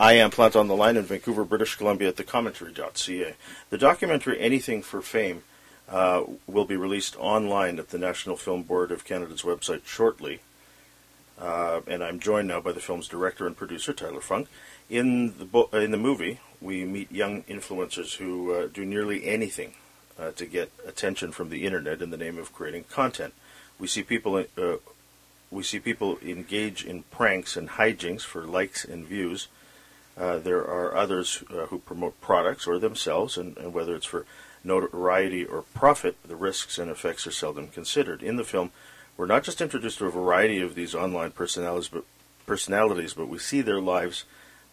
[0.00, 3.34] I am Planta on the Line in Vancouver, British Columbia at thecommentary.ca.
[3.68, 5.42] The documentary Anything for Fame
[5.90, 10.40] uh, will be released online at the National Film Board of Canada's website shortly.
[11.38, 14.48] Uh, and I'm joined now by the film's director and producer, Tyler Funk.
[14.88, 19.74] In the, bo- in the movie, we meet young influencers who uh, do nearly anything
[20.18, 23.34] uh, to get attention from the internet in the name of creating content.
[23.78, 24.76] We see people uh,
[25.50, 29.48] we see people engage in pranks and hijinks for likes and views.
[30.20, 34.26] Uh, there are others uh, who promote products or themselves, and, and, whether it's for
[34.62, 38.22] notoriety or profit, the risks and effects are seldom considered.
[38.22, 38.70] In the film,
[39.16, 42.04] we're not just introduced to a variety of these online personalities, but
[42.44, 44.24] personalities, but we see their lives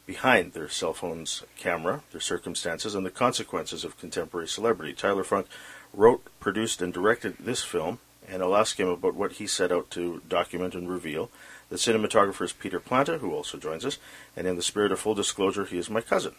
[0.05, 4.91] behind their cell phone's camera, their circumstances, and the consequences of contemporary celebrity.
[4.91, 5.47] Tyler Funk
[5.93, 9.89] wrote, produced, and directed this film, and I'll ask him about what he set out
[9.91, 11.31] to document and reveal.
[11.69, 13.97] The cinematographer is Peter Planta, who also joins us,
[14.35, 16.35] and in the spirit of full disclosure, he is my cousin.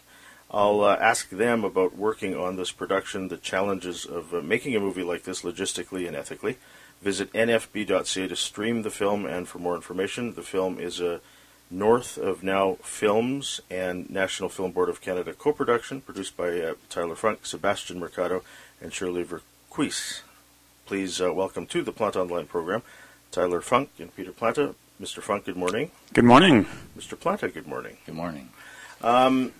[0.51, 4.79] I'll uh, ask them about working on this production, the challenges of uh, making a
[4.79, 6.57] movie like this logistically and ethically.
[7.01, 10.33] Visit nfb.ca to stream the film and for more information.
[10.33, 11.21] The film is a
[11.69, 16.73] North of Now Films and National Film Board of Canada co production, produced by uh,
[16.89, 18.41] Tyler Funk, Sebastian Mercado,
[18.81, 20.23] and Shirley Verquise.
[20.87, 22.81] Please uh, welcome to the Planta Online program
[23.29, 24.73] Tyler Funk and Peter Planta.
[25.01, 25.21] Mr.
[25.21, 25.91] Funk, good morning.
[26.13, 26.65] Good morning.
[26.97, 27.17] Mr.
[27.17, 27.95] Planta, good morning.
[28.05, 28.49] Good morning.
[29.01, 29.53] Um,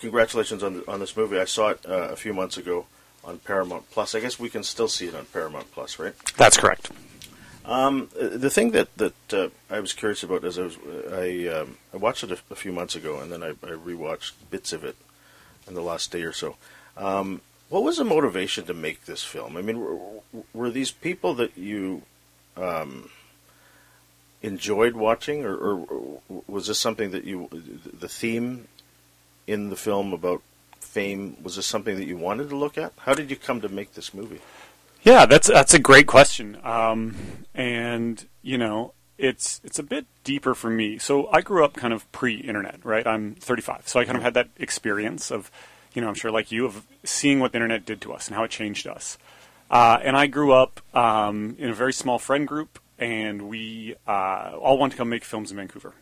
[0.00, 1.38] congratulations on, on this movie.
[1.38, 2.86] I saw it uh, a few months ago
[3.22, 4.16] on Paramount Plus.
[4.16, 6.12] I guess we can still see it on Paramount Plus, right?
[6.36, 6.90] That's correct.
[7.64, 10.76] Um, the thing that that uh, I was curious about is I was
[11.10, 14.32] I, um, I watched it a, a, few months ago and then I, I, rewatched
[14.50, 14.96] bits of it
[15.66, 16.56] in the last day or so.
[16.98, 19.56] Um, what was the motivation to make this film?
[19.56, 22.02] I mean, were, were these people that you
[22.58, 23.08] um,
[24.44, 28.68] enjoyed watching, or, or, was this something that you the theme
[29.46, 30.42] in the film about
[30.80, 32.92] fame was this something that you wanted to look at?
[32.98, 34.40] How did you come to make this movie?
[35.02, 37.16] Yeah, that's that's a great question, um,
[37.54, 40.98] and you know it's it's a bit deeper for me.
[40.98, 43.06] So I grew up kind of pre-internet, right?
[43.06, 45.50] I'm 35, so I kind of had that experience of
[45.94, 48.36] you know, I'm sure like you, of seeing what the internet did to us and
[48.36, 49.16] how it changed us.
[49.70, 54.52] Uh, and I grew up um, in a very small friend group, and we uh,
[54.60, 55.94] all wanted to come make films in Vancouver.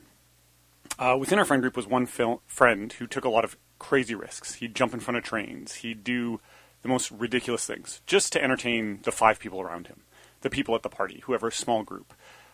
[0.99, 4.15] Uh, within our friend group was one fil- friend who took a lot of crazy
[4.15, 4.55] risks.
[4.55, 5.77] He'd jump in front of trains.
[5.77, 6.41] He'd do
[6.83, 10.03] the most ridiculous things just to entertain the five people around him,
[10.43, 12.13] the people at the party, whoever small group.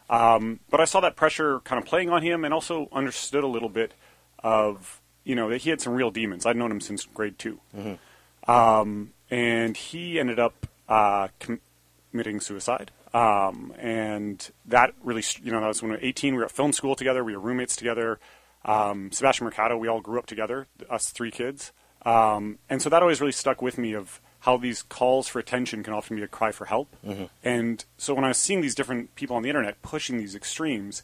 [0.09, 3.49] Um, but I saw that pressure kind of playing on him, and also understood a
[3.49, 3.93] little bit
[4.39, 6.47] of you know, that he had some real demons.
[6.47, 8.51] I'd known him since grade 2 mm-hmm.
[8.51, 12.91] um, and he ended up uh, committing suicide.
[13.15, 16.35] Um, and that really, you know, that was when we were 18.
[16.35, 17.25] We were at film school together.
[17.25, 18.19] We were roommates together.
[18.65, 21.73] Um, Sebastian Mercado, we all grew up together, us three kids.
[22.03, 25.83] Um, and so that always really stuck with me of how these calls for attention
[25.83, 26.95] can often be a cry for help.
[27.05, 27.25] Mm-hmm.
[27.43, 31.03] And so when I was seeing these different people on the internet pushing these extremes,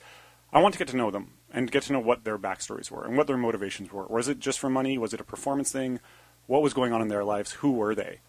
[0.53, 3.05] I want to get to know them and get to know what their backstories were
[3.05, 4.07] and what their motivations were.
[4.07, 4.99] Was it just for money?
[4.99, 6.01] Was it a performance thing?
[6.47, 7.53] What was going on in their lives?
[7.53, 8.21] Who were they?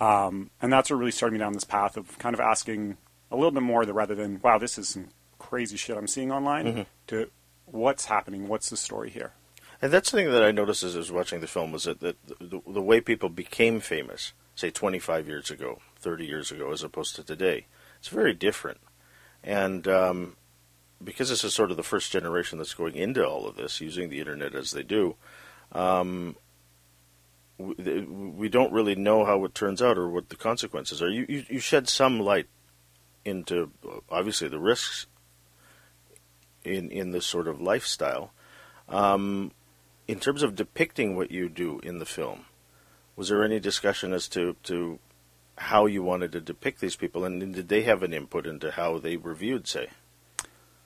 [0.00, 2.96] Um, and that's what really started me down this path of kind of asking
[3.30, 5.08] a little bit more that rather than, wow, this is some
[5.38, 6.82] crazy shit I'm seeing online, mm-hmm.
[7.08, 7.30] to
[7.66, 8.48] what's happening?
[8.48, 9.32] What's the story here?
[9.80, 12.00] And that's the thing that I noticed as I was watching the film was that,
[12.00, 16.82] that the, the way people became famous, say 25 years ago, 30 years ago, as
[16.82, 17.66] opposed to today,
[17.98, 18.78] it's very different.
[19.44, 20.36] And um,
[21.02, 24.08] because this is sort of the first generation that's going into all of this, using
[24.08, 25.14] the internet as they do,
[25.72, 26.34] um,
[27.56, 31.10] we, we, don't really know how it turns out or what the consequences are.
[31.10, 32.46] You, you, you shed some light
[33.24, 33.70] into
[34.10, 35.06] obviously the risks
[36.64, 38.32] in in this sort of lifestyle.
[38.88, 39.52] Um,
[40.06, 42.46] in terms of depicting what you do in the film,
[43.14, 44.98] was there any discussion as to, to
[45.58, 48.98] how you wanted to depict these people, and did they have an input into how
[48.98, 49.88] they were viewed, say?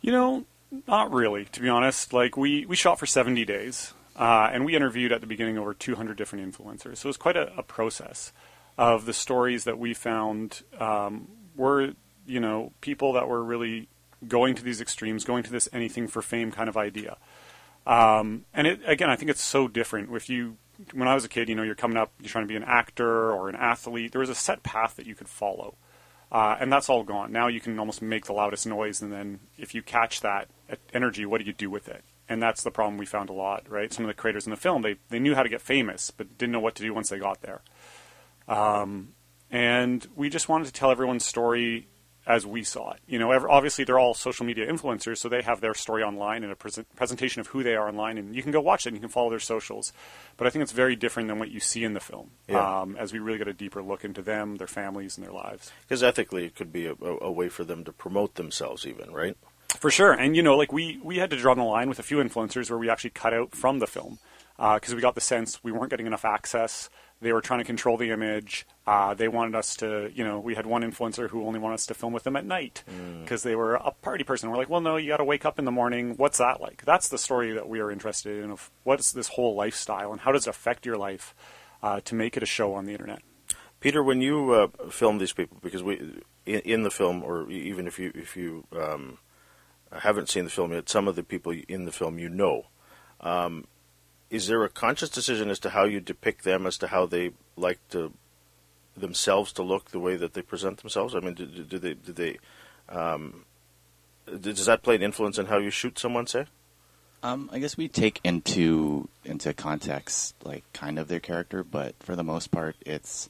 [0.01, 0.45] You know,
[0.89, 2.13] not really, to be honest.
[2.13, 5.75] Like we we shot for 70 days, uh, and we interviewed at the beginning over
[5.75, 6.99] 200 different influencers.
[6.99, 8.33] So it was quite a, a process
[8.77, 11.93] of the stories that we found um, were
[12.27, 13.89] you know people that were really
[14.27, 17.17] going to these extremes, going to this anything for fame kind of idea.
[17.87, 20.15] Um, and it, again, I think it's so different.
[20.15, 20.57] If you,
[20.93, 22.65] when I was a kid, you know, you're coming up, you're trying to be an
[22.65, 24.13] actor or an athlete.
[24.13, 25.75] There was a set path that you could follow.
[26.31, 27.31] Uh, and that's all gone.
[27.31, 30.49] Now you can almost make the loudest noise, and then if you catch that
[30.95, 32.03] energy, what do you do with it?
[32.27, 33.93] And that's the problem we found a lot, right?
[33.93, 36.39] Some of the creators in the film, they, they knew how to get famous, but
[36.39, 37.61] didn't know what to do once they got there.
[38.49, 39.13] Um,
[39.51, 41.89] and we just wanted to tell everyone's story
[42.27, 43.01] as we saw it.
[43.07, 46.53] You know, obviously they're all social media influencers, so they have their story online and
[46.53, 48.97] a present presentation of who they are online, and you can go watch it and
[48.97, 49.93] you can follow their socials.
[50.37, 52.81] But I think it's very different than what you see in the film, Yeah.
[52.83, 55.73] um, as we really get a deeper look into them, their families, and their lives.
[55.83, 59.13] Because ethically, it could be a, a, a way for them to promote themselves, even
[59.13, 59.37] right?
[59.79, 62.03] For sure, and you know, like we we had to draw the line with a
[62.03, 64.19] few influencers where we actually cut out from the film
[64.59, 66.89] because we got the sense we weren't getting enough access.
[67.23, 68.67] They were trying to control the image.
[68.85, 71.87] Uh, they wanted us to, you know, we had one influencer who only wanted us
[71.87, 72.83] to film with them at night
[73.23, 74.51] because they were a party person.
[74.51, 76.15] We're like, well, no, you got to wake up in the morning.
[76.17, 76.85] What's that like?
[76.85, 80.33] That's the story that we are interested in of what's this whole lifestyle and how
[80.33, 81.33] does it affect your life
[81.81, 83.23] uh, to make it a show on the internet.
[83.79, 87.87] Peter, when you uh, film these people, because we in, in the film, or even
[87.87, 89.19] if you if you um,
[89.93, 92.67] haven't seen the film yet, some of the people in the film you know.
[93.21, 93.67] Um,
[94.33, 97.33] is there a conscious decision as to how you depict them, as to how they
[97.55, 98.15] like to
[98.97, 101.15] themselves to look, the way that they present themselves?
[101.15, 102.39] I mean, do, do they do they
[102.89, 103.45] um,
[104.41, 106.27] does that play an influence in how you shoot someone?
[106.27, 106.47] Say,
[107.23, 112.17] Um, I guess we take into into context like kind of their character, but for
[112.17, 113.29] the most part, it's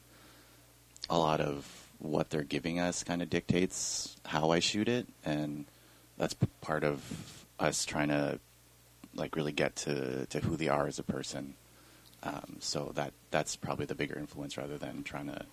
[1.10, 5.66] a lot of what they're giving us kind of dictates how I shoot it, and
[6.16, 8.38] that's part of us trying to
[9.14, 11.54] like really get to to who they are as a person.
[12.22, 15.44] Um, so that that's probably the bigger influence rather than trying to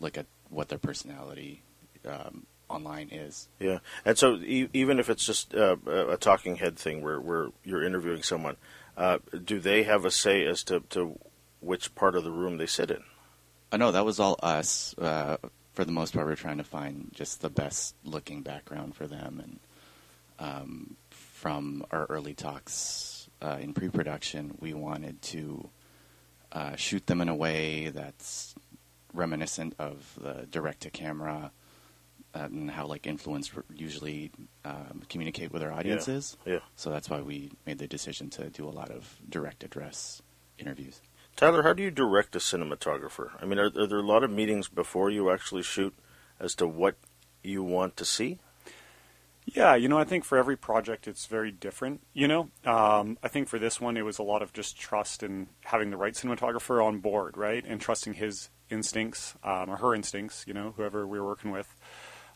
[0.00, 1.62] look at what their personality
[2.04, 3.48] um, online is.
[3.58, 7.48] Yeah, and so e- even if it's just uh, a talking head thing where, where
[7.64, 8.56] you're interviewing someone,
[8.96, 11.18] uh, do they have a say as to, to
[11.60, 13.02] which part of the room they sit in?
[13.70, 14.94] Uh, no, that was all us.
[14.98, 15.36] Uh,
[15.74, 19.40] for the most part, we're trying to find just the best looking background for them.
[19.42, 19.58] And
[20.38, 20.96] um,
[21.36, 25.68] from our early talks uh, in pre production, we wanted to
[26.52, 28.54] uh, shoot them in a way that's
[29.12, 31.52] reminiscent of the direct to camera
[32.34, 34.30] and how like influence usually
[34.64, 36.36] um, communicate with our audiences.
[36.44, 36.58] Yeah.
[36.74, 40.22] So that's why we made the decision to do a lot of direct address
[40.58, 41.00] interviews.
[41.34, 43.30] Tyler, how do you direct a cinematographer?
[43.40, 45.94] I mean, are, are there a lot of meetings before you actually shoot
[46.40, 46.96] as to what
[47.42, 48.38] you want to see?
[49.46, 52.00] Yeah, you know, I think for every project it's very different.
[52.12, 55.22] You know, um, I think for this one it was a lot of just trust
[55.22, 59.94] and having the right cinematographer on board, right, and trusting his instincts um, or her
[59.94, 60.44] instincts.
[60.46, 61.74] You know, whoever we were working with.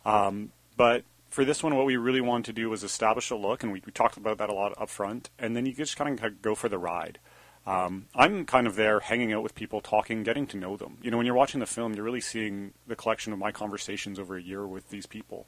[0.04, 3.62] Um, but for this one, what we really wanted to do was establish a look,
[3.62, 6.18] and we, we talked about that a lot up front, and then you just kind
[6.18, 7.18] of go for the ride.
[7.66, 10.96] Um, I'm kind of there hanging out with people, talking, getting to know them.
[11.02, 14.18] You know, when you're watching the film, you're really seeing the collection of my conversations
[14.18, 15.46] over a year with these people.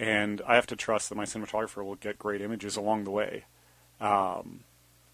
[0.00, 3.44] And I have to trust that my cinematographer will get great images along the way
[4.00, 4.60] um,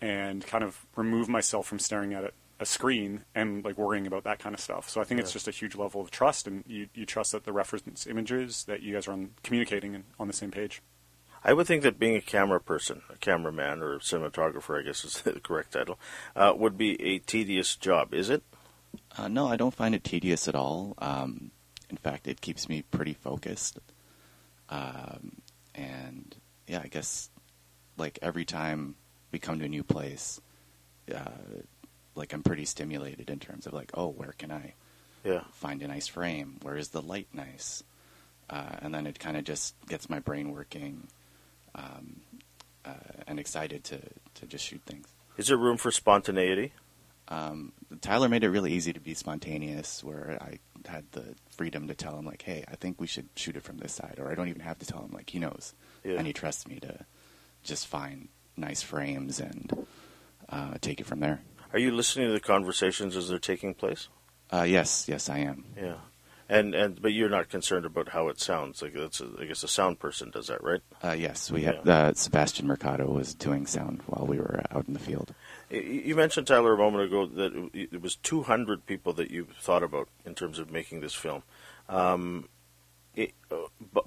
[0.00, 2.30] and kind of remove myself from staring at a,
[2.60, 4.88] a screen and like worrying about that kind of stuff.
[4.88, 7.42] So I think it's just a huge level of trust, and you, you trust that
[7.42, 10.80] the reference images that you guys are on, communicating and on the same page.
[11.42, 15.04] I would think that being a camera person, a cameraman or a cinematographer, I guess
[15.04, 15.98] is the correct title,
[16.36, 18.14] uh, would be a tedious job.
[18.14, 18.44] Is it?
[19.18, 20.94] Uh, no, I don't find it tedious at all.
[20.98, 21.50] Um,
[21.90, 23.80] in fact, it keeps me pretty focused.
[24.68, 25.36] Um,
[25.74, 26.34] and
[26.66, 27.30] yeah, I guess
[27.96, 28.96] like every time
[29.32, 30.40] we come to a new place,
[31.14, 31.20] uh,
[32.14, 34.74] like I'm pretty stimulated in terms of like, oh, where can I
[35.24, 35.42] Yeah.
[35.52, 36.56] find a nice frame?
[36.62, 37.82] Where is the light nice?
[38.48, 41.08] Uh, and then it kind of just gets my brain working
[41.74, 42.20] um,
[42.84, 42.92] uh,
[43.26, 43.98] and excited to,
[44.34, 45.06] to just shoot things.
[45.36, 46.72] Is there room for spontaneity?
[47.28, 51.94] Um, Tyler made it really easy to be spontaneous, where I had the freedom to
[51.94, 54.34] tell him like, "Hey, I think we should shoot it from this side," or I
[54.34, 55.74] don't even have to tell him like he knows,
[56.04, 56.14] Yeah.
[56.18, 57.04] and he trusts me to
[57.62, 59.86] just find nice frames and
[60.48, 61.40] uh, take it from there.
[61.72, 64.08] Are you listening to the conversations as they're taking place?
[64.52, 65.64] Uh, yes, yes, I am.
[65.76, 65.96] Yeah.
[66.48, 68.80] And and but you're not concerned about how it sounds.
[68.80, 70.80] Like that's a, I guess a sound person does that, right?
[71.02, 71.92] Uh, yes, we had Yeah.
[72.08, 75.34] uh, Sebastian Mercado was doing sound while we were out in the field.
[75.70, 80.08] You mentioned Tyler a moment ago that it was 200 people that you thought about
[80.24, 81.42] in terms of making this film.
[81.88, 82.48] Um,
[83.16, 83.56] it, uh,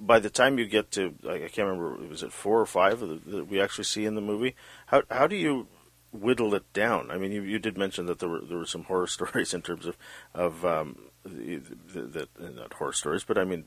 [0.00, 3.26] by the time you get to, I can't remember, was it four or five that
[3.30, 4.54] that we actually see in the movie?
[4.86, 5.66] How how do you
[6.10, 7.10] whittle it down?
[7.10, 9.60] I mean, you, you did mention that there were there were some horror stories in
[9.60, 9.98] terms of
[10.32, 13.64] of um, the, not horror stories, but I mean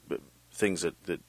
[0.51, 1.21] things that that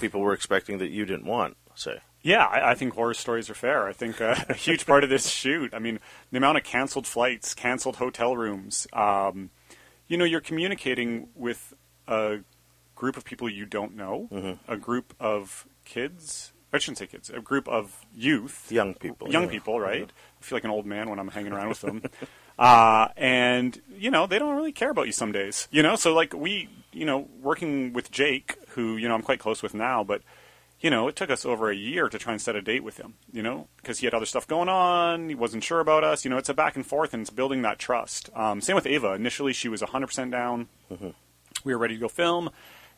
[0.00, 1.56] people were expecting that you didn't want.
[1.76, 3.86] Say, Yeah, I, I think horror stories are fair.
[3.88, 5.72] I think uh, a huge part of this shoot.
[5.74, 5.98] I mean,
[6.30, 8.86] the amount of canceled flights, canceled hotel rooms.
[8.92, 9.50] Um,
[10.06, 11.74] you know, you're communicating with
[12.06, 12.38] a
[12.94, 14.58] group of people you don't know, Mhm.
[14.68, 19.30] a group of kids I shouldn't say kids, a group of youth, Young people.
[19.30, 19.50] young yeah.
[19.50, 20.10] people, right?
[20.10, 22.02] I feel like an old man when I'm hanging around with them.
[22.58, 25.96] Uh, and you know they don't really care about you some days, you know.
[25.96, 29.74] So like we, you know, working with Jake, who you know I'm quite close with
[29.74, 30.22] now, but
[30.80, 32.98] you know it took us over a year to try and set a date with
[32.98, 35.28] him, you know, because he had other stuff going on.
[35.28, 36.36] He wasn't sure about us, you know.
[36.38, 38.30] It's a back and forth, and it's building that trust.
[38.34, 39.14] Um, same with Ava.
[39.14, 40.68] Initially, she was 100% down.
[41.64, 42.50] We were ready to go film,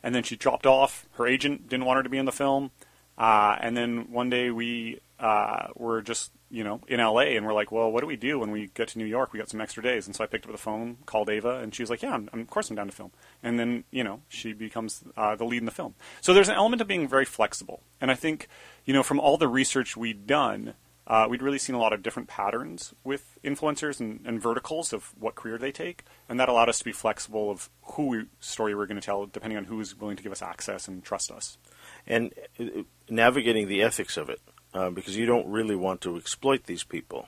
[0.03, 1.07] and then she dropped off.
[1.13, 2.71] Her agent didn't want her to be in the film.
[3.17, 7.53] Uh, and then one day we uh, were just, you know, in LA and we're
[7.53, 9.33] like, well, what do we do when we get to New York?
[9.33, 10.05] We got some extra days.
[10.05, 12.29] And so I picked up the phone, called Ava, and she was like, yeah, I'm,
[12.31, 13.11] of course I'm down to film.
[13.41, 15.95] And then, you know, she becomes uh, the lead in the film.
[16.21, 17.81] So there's an element of being very flexible.
[17.99, 18.47] And I think,
[18.85, 20.75] you know, from all the research we'd done,
[21.07, 25.13] uh, we'd really seen a lot of different patterns with influencers and, and verticals of
[25.17, 26.03] what career they take.
[26.29, 29.25] And that allowed us to be flexible of who we, story we're going to tell,
[29.25, 31.57] depending on who's willing to give us access and trust us.
[32.05, 34.41] and uh, navigating the ethics of it,
[34.73, 37.27] uh, because you don't really want to exploit these people.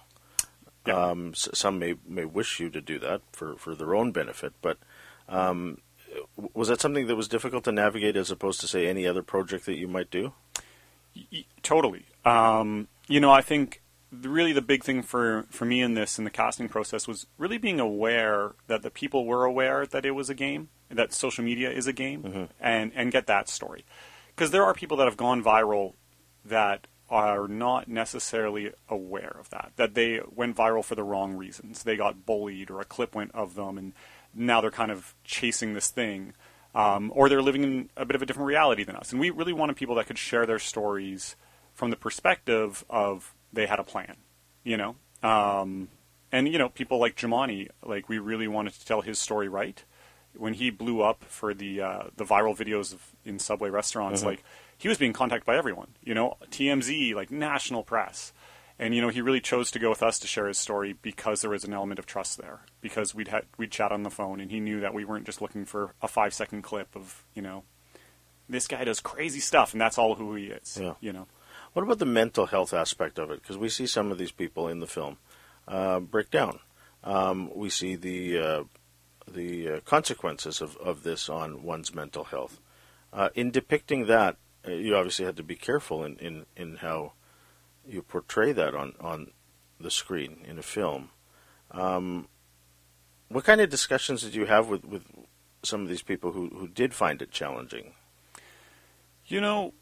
[0.87, 0.95] Yeah.
[1.09, 4.53] Um, s- some may may wish you to do that for, for their own benefit,
[4.61, 4.77] but
[5.27, 5.79] um,
[6.53, 9.65] was that something that was difficult to navigate as opposed to say any other project
[9.65, 10.33] that you might do?
[11.15, 12.05] Y- Totally.
[12.25, 13.81] Um, you know, I think
[14.11, 17.57] really the big thing for, for me in this in the casting process was really
[17.59, 21.69] being aware that the people were aware that it was a game, that social media
[21.69, 23.85] is a game, and and get that story,
[24.35, 25.93] because there are people that have gone viral
[26.43, 31.83] that are not necessarily aware of that, that they went viral for the wrong reasons.
[31.83, 33.93] They got bullied, or a clip went of them, and
[34.33, 36.33] now they're kind of chasing this thing
[36.75, 39.11] um, or they're living in a bit of a different reality than us.
[39.11, 41.35] And we really wanted people that could share their stories
[41.73, 44.17] from the perspective of they had a plan,
[44.63, 44.95] you know.
[45.23, 45.89] Um,
[46.31, 49.83] and you know, people like Jamani, like we really wanted to tell his story right.
[50.35, 54.43] When he blew up for the uh, the viral videos of, in Subway restaurants, like
[54.79, 58.33] he was being contacted by everyone, you know, TMZ, like national press.
[58.79, 61.41] And you know, he really chose to go with us to share his story because
[61.41, 62.61] there was an element of trust there.
[62.79, 65.41] Because we'd had we'd chat on the phone, and he knew that we weren't just
[65.41, 67.65] looking for a five second clip of you know,
[68.47, 70.79] this guy does crazy stuff, and that's all who he is.
[70.81, 70.93] Yeah.
[71.01, 71.27] You know,
[71.73, 73.41] What about the mental health aspect of it?
[73.41, 75.17] Because we see some of these people in the film
[75.67, 76.59] uh, break down.
[77.03, 78.63] Um, we see the uh,
[79.27, 82.61] the uh, consequences of, of this on one's mental health.
[83.11, 84.37] Uh, in depicting that,
[84.69, 87.13] you obviously had to be careful in, in, in how
[87.87, 89.31] you portray that on, on
[89.79, 91.09] the screen in a film.
[91.71, 92.27] Um,
[93.29, 95.03] what kind of discussions did you have with, with
[95.63, 97.93] some of these people who, who did find it challenging?
[99.29, 99.73] you know,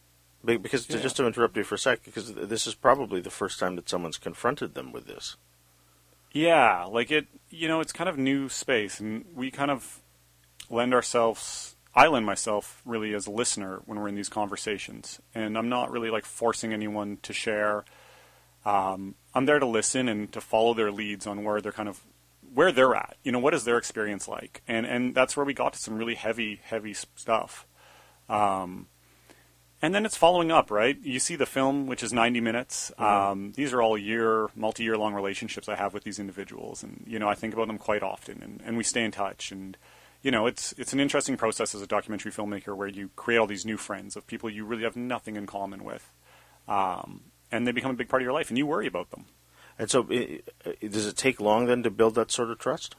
[0.45, 3.29] Be- Because to, just to interrupt you for a sec, because this is probably the
[3.29, 5.37] first time that someone's confronted them with this.
[6.33, 10.01] Yeah, like it, you know, it's kind of new space, and we kind of
[10.69, 11.76] lend ourselves.
[11.97, 15.89] I lend myself really as a listener when we're in these conversations, and I'm not
[15.89, 17.85] really like forcing anyone to share.
[18.65, 21.99] Um, I'm there to listen and to follow their leads on where they're kind of
[22.53, 23.17] where they're at.
[23.23, 25.97] You know, what is their experience like, and and that's where we got to some
[25.97, 27.65] really heavy, heavy stuff.
[28.29, 28.85] Um,
[29.81, 30.99] and then it's following up, right?
[31.01, 32.91] You see the film, which is 90 minutes.
[32.99, 37.17] Um, these are all year, multi-year long relationships I have with these individuals, and you
[37.17, 39.51] know I think about them quite often, and, and we stay in touch.
[39.51, 39.75] And
[40.21, 43.47] you know it's it's an interesting process as a documentary filmmaker where you create all
[43.47, 46.11] these new friends of people you really have nothing in common with,
[46.67, 47.21] um,
[47.51, 49.25] and they become a big part of your life, and you worry about them.
[49.79, 52.95] And so, i- i- does it take long then to build that sort of trust?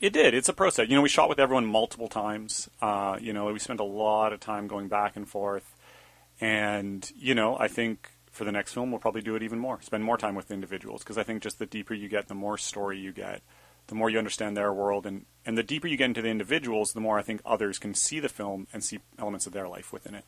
[0.00, 0.32] It did.
[0.32, 0.88] It's a process.
[0.88, 2.70] You know, we shot with everyone multiple times.
[2.80, 5.76] Uh, you know, we spent a lot of time going back and forth.
[6.40, 9.78] And, you know, I think for the next film, we'll probably do it even more.
[9.82, 11.02] Spend more time with individuals.
[11.02, 13.42] Because I think just the deeper you get, the more story you get,
[13.90, 15.04] the more you understand their world.
[15.04, 17.92] And, and the deeper you get into the individuals, the more I think others can
[17.92, 20.24] see the film and see elements of their life within it.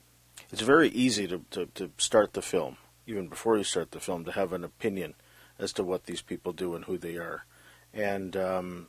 [0.51, 2.77] It's very easy to, to, to start the film,
[3.07, 5.15] even before you start the film, to have an opinion
[5.59, 7.47] as to what these people do and who they are.
[7.95, 8.89] And um,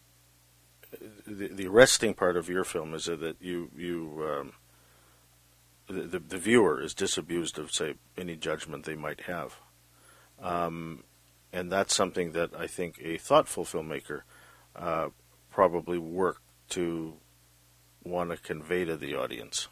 [1.26, 4.54] the, the arresting part of your film is that you you um,
[5.88, 9.58] the, the the viewer is disabused of say any judgment they might have,
[10.42, 11.04] um,
[11.52, 14.22] and that's something that I think a thoughtful filmmaker
[14.76, 15.10] uh,
[15.52, 17.14] probably work to
[18.04, 19.68] want to convey to the audience.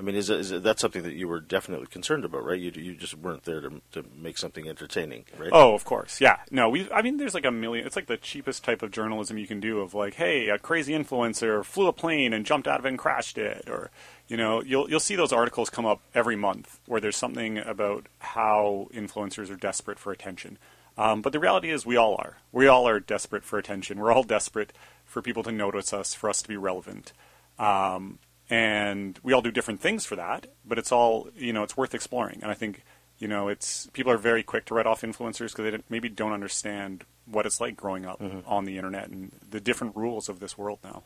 [0.00, 2.58] I mean, is, that's something that you were definitely concerned about, right?
[2.58, 5.50] You you just weren't there to to make something entertaining, right?
[5.52, 6.38] Oh, of course, yeah.
[6.52, 6.88] No, we.
[6.92, 7.84] I mean, there's like a million.
[7.84, 9.80] It's like the cheapest type of journalism you can do.
[9.80, 12.98] Of like, hey, a crazy influencer flew a plane and jumped out of it and
[12.98, 13.90] crashed it, or
[14.28, 18.06] you know, you'll you'll see those articles come up every month where there's something about
[18.20, 20.58] how influencers are desperate for attention.
[20.98, 22.38] Um, but the reality is, we all are.
[22.52, 23.98] We all are desperate for attention.
[23.98, 24.72] We're all desperate
[25.04, 27.12] for people to notice us, for us to be relevant.
[27.58, 28.18] Um,
[28.50, 31.62] and we all do different things for that, but it's all you know.
[31.62, 32.82] It's worth exploring, and I think
[33.20, 36.32] You know, it's people are very quick to write off influencers because they maybe don't
[36.32, 40.56] understand what it's like growing up on the internet and the different rules of this
[40.56, 41.02] world now.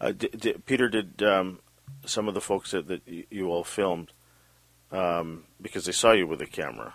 [0.00, 1.60] Uh, di di Peter, did um,
[2.04, 4.10] some of the folks that, that y- you all filmed,
[4.90, 6.94] um, because they saw you with a camera,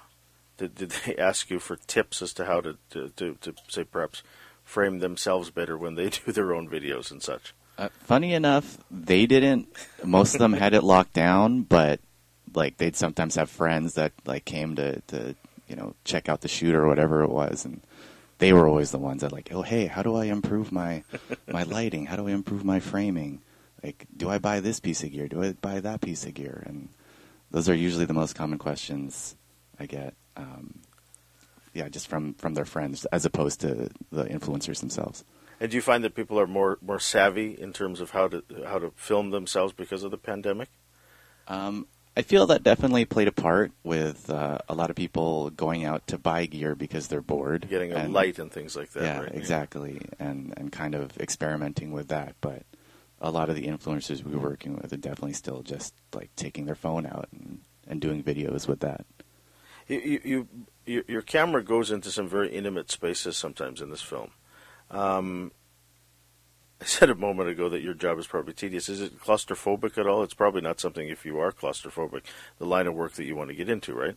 [0.58, 3.84] did, did they ask you for tips as to how to, to, to, to say
[3.84, 4.24] perhaps
[4.64, 7.54] frame themselves better when they do their own videos and such?
[7.78, 9.68] Uh, funny enough, they didn't.
[10.04, 12.00] Most of them had it locked down, but
[12.56, 15.36] like they'd sometimes have friends that like came to to
[15.68, 17.82] you know check out the shoot or whatever it was, and
[18.40, 21.04] they were always the ones that like, oh hey, how do I improve my
[21.48, 22.08] my lighting?
[22.08, 23.42] How do I improve my framing?
[23.84, 25.28] Like, do I buy this piece of gear?
[25.28, 26.64] Do I buy that piece of gear?
[26.66, 26.90] And
[27.52, 29.36] those are usually the most common questions
[29.80, 30.16] I get.
[30.38, 30.80] Um,
[31.74, 35.24] yeah, just from from their friends as opposed to the influencers themselves.
[35.60, 38.44] And do you find that people are more, more savvy in terms of how to
[38.66, 40.70] how to film themselves because of the pandemic?
[41.48, 45.86] Um, I feel that definitely played a part with uh, a lot of people going
[45.86, 49.04] out to buy gear because they're bored, Getting a and- light and things like that.
[49.04, 49.36] yeah, right?
[49.36, 52.36] exactly, and and kind of experimenting with that.
[52.42, 52.64] But
[53.22, 56.66] a lot of the influencers we were working with are definitely still just like taking
[56.66, 59.06] their phone out and, and doing videos with that.
[59.88, 60.48] You, you,
[60.86, 64.32] you, your, camera goes into some very intimate spaces sometimes in this film.
[64.92, 65.52] Um,
[66.82, 68.90] I said a moment ago that your job is probably tedious.
[68.90, 70.24] Is it claustrophobic at all?
[70.24, 72.22] It's probably not something if you are claustrophobic,
[72.60, 74.16] the line of work that you want to get into, right?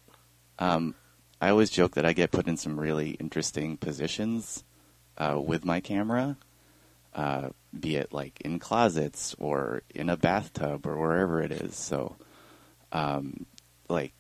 [0.59, 0.95] Um,
[1.41, 4.63] I always joke that I get put in some really interesting positions
[5.17, 6.37] uh, with my camera,
[7.15, 11.77] uh, be it like in closets or in a bathtub or wherever it is.
[11.77, 12.17] So,
[12.93, 13.47] um,
[13.89, 14.13] like,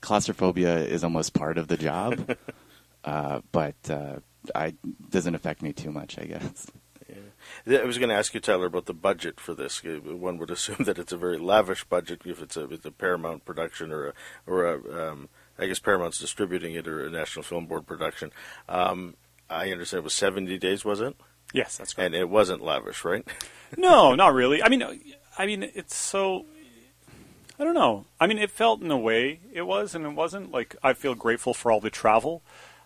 [0.00, 2.36] claustrophobia is almost part of the job,
[3.04, 4.16] uh, but uh,
[4.54, 4.74] I
[5.10, 6.66] doesn't affect me too much, I guess.
[7.08, 7.78] Yeah.
[7.78, 9.82] I was going to ask you, Tyler, about the budget for this.
[9.84, 12.90] Uh, One would assume that it's a very lavish budget if it's a, it's a
[12.90, 14.12] Paramount production or a,
[14.46, 15.28] or a, um,
[15.58, 18.30] I guess Paramount's distributing it or a National Film Board production.
[18.68, 19.16] Um,
[19.50, 21.16] I understand it was 70 days, was it?
[21.54, 22.04] Yes, that's right.
[22.04, 23.26] And it wasn't lavish, right?
[23.76, 24.62] no, not really.
[24.62, 24.84] I mean,
[25.38, 26.44] I mean, it's so.
[27.58, 28.06] I don't know.
[28.20, 30.52] I mean, it felt in a way it was, and it wasn't.
[30.52, 32.42] Like I feel grateful for all the travel.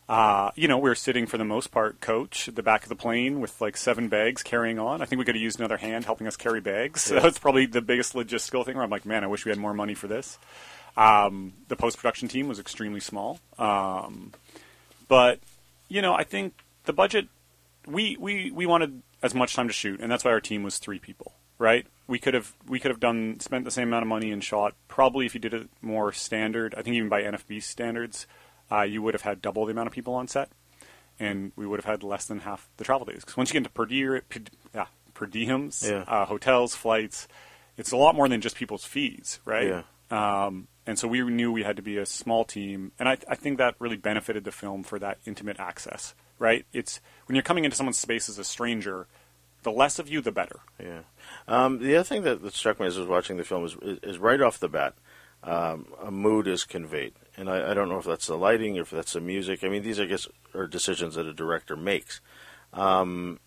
[0.08, 2.88] Uh, you know, we were sitting for the most part, coach, at the back of
[2.88, 5.00] the plane with like seven bags carrying on.
[5.00, 7.02] I think we could have used another hand helping us carry bags.
[7.12, 8.74] So that's probably the biggest logistical thing.
[8.74, 10.38] Where I'm like, man, I wish we had more money for this.
[10.96, 14.32] Um, the post production team was extremely small, um,
[15.08, 15.40] but
[15.88, 16.54] you know, I think
[16.84, 17.28] the budget
[17.86, 20.78] we, we, we wanted as much time to shoot, and that's why our team was
[20.78, 21.32] three people.
[21.62, 21.86] Right?
[22.08, 24.74] We could have we could have done spent the same amount of money and shot.
[24.88, 28.26] Probably if you did it more standard, I think even by NFB standards,
[28.70, 30.48] uh, you would have had double the amount of people on set,
[31.20, 33.20] and we would have had less than half the travel days.
[33.20, 34.40] Because once you get into per, diem, per,
[34.74, 36.04] yeah, per diems, Yeah.
[36.08, 37.28] uh, hotels, flights,
[37.76, 39.68] it's a lot more than just people's fees, right?
[39.68, 39.82] Yeah.
[40.46, 43.36] Um, and so we knew we had to be a small team, and I, I
[43.36, 46.66] think that really benefited the film for that intimate access, right?
[46.72, 49.06] It's when you're coming into someone's space as a stranger,
[49.62, 50.60] the less of you, the better.
[50.80, 51.00] Yeah.
[51.48, 53.76] Um, the other thing that, that struck me as I was watching the film is,
[53.82, 54.94] is, is right off the bat,
[55.42, 57.14] um, a mood is conveyed.
[57.36, 59.64] And I, I don't know if that's the lighting or if that's the music.
[59.64, 62.20] I mean, these, I guess, are decisions that a director makes.
[62.72, 63.40] Um,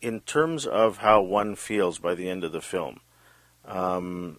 [0.00, 3.00] in terms of how one feels by the end of the film,
[3.64, 4.38] um,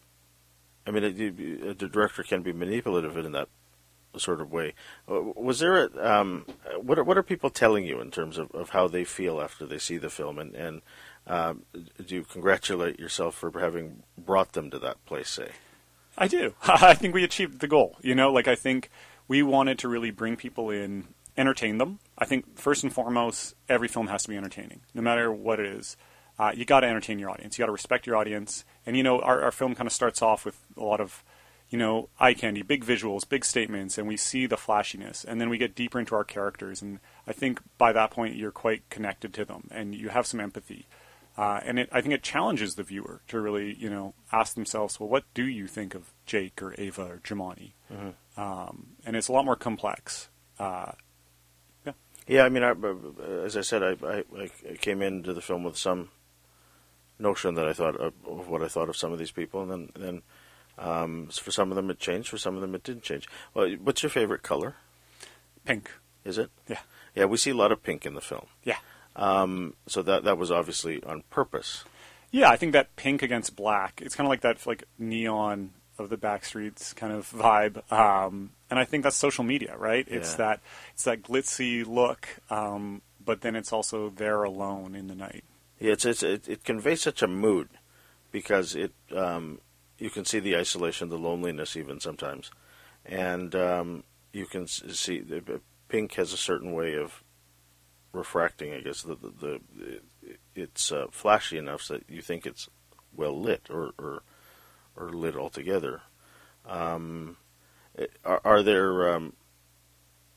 [0.86, 3.50] I mean, it, the director can be manipulative in that
[4.16, 4.74] sort of way.
[5.10, 6.46] Uh, Was there a, um,
[6.82, 9.66] what, are, what are people telling you in terms of, of how they feel after
[9.66, 10.40] they see the film?
[10.40, 10.82] And, and
[11.28, 15.52] um, do you congratulate yourself for having brought them to that place, say?
[16.18, 16.56] I do.
[16.64, 17.98] I think we achieved the goal.
[18.02, 18.90] You know, like I think
[19.28, 21.06] we wanted to really bring people in,
[21.38, 22.00] entertain them.
[22.18, 25.68] I think first and foremost, every film has to be entertaining, no matter what it
[25.68, 25.98] is.
[26.40, 27.58] Uh, you got to entertain your audience.
[27.58, 28.64] You got to respect your audience.
[28.86, 31.24] And you know, our, our film kind of starts off with a lot of,
[31.70, 35.50] you know, eye candy, big visuals, big statements, and we see the flashiness, and then
[35.50, 36.82] we get deeper into our characters.
[36.82, 40.40] And I think by that point, you're quite connected to them, and you have some
[40.40, 40.86] empathy.
[41.38, 45.00] Uh, and it, I think it challenges the viewer to really, you know, ask themselves,
[45.00, 47.74] well, what do you think of Jake or Ava or Jamani?
[48.36, 50.30] Um, and it's a lot more complex.
[50.60, 50.94] Uh,
[52.28, 52.74] Yeah, I mean, I,
[53.46, 56.10] as I said, I, I, I came into the film with some
[57.20, 59.72] notion that I thought of, of what I thought of some of these people, and
[59.72, 60.22] then, then
[60.78, 63.30] um, for some of them it changed, for some of them it didn't change.
[63.54, 64.76] Well, what's your favorite color?
[65.66, 65.92] pink.
[66.26, 66.50] Is it?
[66.68, 66.80] Yeah.
[67.16, 68.48] Yeah, we see a lot of pink in the film.
[68.64, 68.78] Yeah.
[69.18, 71.84] Um, so that that was obviously on purpose.
[72.32, 76.10] Yeah, I think that pink against black, it's kind of like that like neon of
[76.10, 77.92] the backstreets kind of vibe.
[77.92, 80.08] Um, and I think that's social media, right?
[80.08, 80.38] It's Yeah.
[80.38, 80.60] that
[80.94, 85.44] it's that glitzy look, um, but then it's also there alone in the night.
[85.80, 87.70] Yeah, it's, it's it, it conveys such a mood
[88.32, 89.62] because it um,
[89.98, 92.52] you can see the isolation, the loneliness, even sometimes,
[93.06, 94.04] and um,
[94.34, 97.24] you can see the, pink has a certain way of
[98.18, 98.74] refracting.
[98.74, 102.70] I guess the the, the it's uh, flashy enough so that you think it's
[103.16, 104.24] well lit or or,
[104.96, 106.02] or lit altogether.
[106.66, 107.38] Um,
[108.24, 109.34] are, are there um,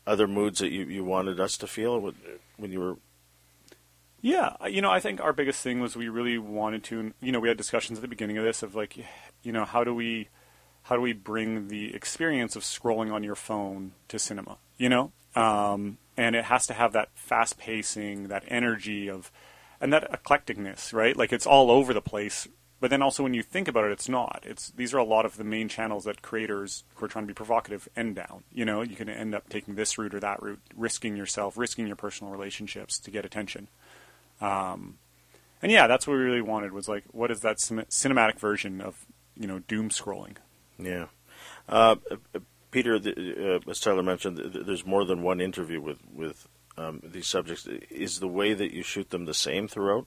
[0.07, 2.15] other moods that you, you wanted us to feel when,
[2.57, 2.97] when you were
[4.23, 7.41] Yeah, you know, I think our biggest thing was we really wanted to, you know,
[7.41, 8.97] we had discussions at the beginning of this of like,
[9.43, 10.29] you know, how do we,
[10.83, 15.13] how do we bring the experience of scrolling on your phone to cinema, you know?
[15.35, 19.33] Um, and it has to have that fast pacing, that energy of,
[19.81, 21.17] and that eclecticness, right?
[21.17, 22.47] Like it's all over the place.
[22.79, 24.43] But then also when you think about it, it's not.
[24.45, 27.29] It's these are a lot of the main channels that creators who are trying to
[27.29, 28.45] be provocative end down.
[28.53, 31.87] You know, you can end up taking this route or that route, risking yourself, risking
[31.87, 33.69] your personal relationships to get attention.
[34.43, 34.99] Um,
[35.63, 38.83] and yeah, that's what we really wanted was like, what is that cin- cinematic version
[38.83, 39.07] of
[39.39, 40.37] you know doom scrolling?
[40.79, 41.07] Yeah.
[41.67, 41.97] Uh,
[42.71, 47.27] Peter, the, uh, as Tyler mentioned, there's more than one interview with with um, these
[47.27, 47.67] subjects.
[47.91, 50.07] Is the way that you shoot them the same throughout,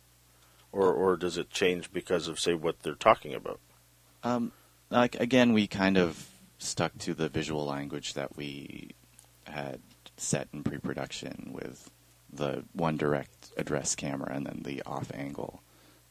[0.72, 3.60] or or does it change because of say what they're talking about?
[4.24, 4.52] Um,
[4.90, 8.92] like again, we kind of stuck to the visual language that we
[9.46, 9.82] had
[10.16, 11.92] set in pre-production with
[12.32, 15.62] the one direct address camera and then the off angle,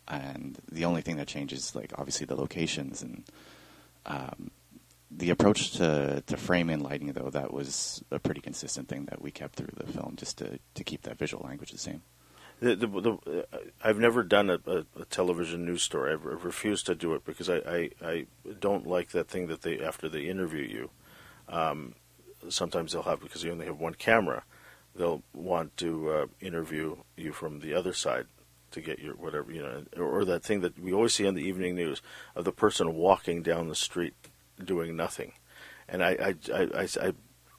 [0.06, 3.24] and the only thing that changes, like obviously the locations and
[4.04, 4.50] um,
[5.16, 7.12] the approach to to framing and lighting.
[7.12, 10.58] Though that was a pretty consistent thing that we kept through the film, just to
[10.74, 12.02] to keep that visual language the same.
[12.60, 16.12] The, the, the, uh, I've never done a, a, a television news story.
[16.12, 18.26] I've, I've refused to do it because I, I, I
[18.60, 20.90] don't like that thing that they after they interview you.
[21.48, 21.96] Um,
[22.48, 24.44] sometimes they'll have because you only have one camera.
[24.94, 28.26] They'll want to uh, interview you from the other side
[28.70, 31.34] to get your whatever you know, or, or that thing that we always see on
[31.34, 32.00] the evening news
[32.36, 34.14] of the person walking down the street
[34.62, 35.32] doing nothing.
[35.88, 37.12] And I, I, I, I, I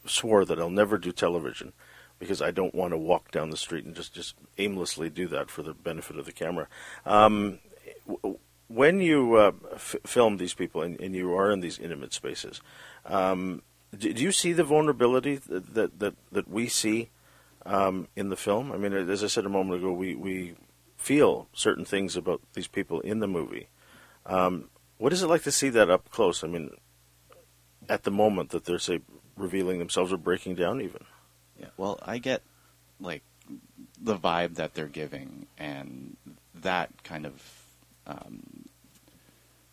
[0.05, 1.73] swore that I'll never do television
[2.19, 5.49] because I don't want to walk down the street and just, just aimlessly do that
[5.49, 6.67] for the benefit of the camera.
[7.05, 7.59] Um,
[8.67, 12.61] when you uh, f- film these people and, and you are in these intimate spaces,
[13.05, 13.61] um,
[13.97, 17.09] do, do you see the vulnerability that that, that, that we see
[17.65, 18.71] um, in the film?
[18.71, 20.55] I mean, as I said a moment ago, we, we
[20.97, 23.67] feel certain things about these people in the movie.
[24.25, 26.43] Um, what is it like to see that up close?
[26.43, 26.71] I mean,
[27.89, 28.99] at the moment that they're say
[29.35, 31.03] revealing themselves or breaking down, even.
[31.59, 32.41] Yeah, well, I get
[32.99, 33.23] like
[34.01, 36.17] the vibe that they're giving, and
[36.55, 37.41] that kind of
[38.07, 38.65] um,